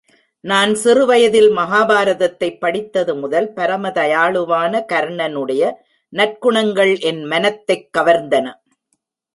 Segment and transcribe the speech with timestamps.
[0.39, 5.73] நான் சிறு வயதில் மகாபாரதத்தைப் படித்தது முதல், பரம தயாளுவான கர்ணனுடைய
[6.13, 8.53] நற்குணங்கள் என் மனத்தைக் கவர்ந்தன.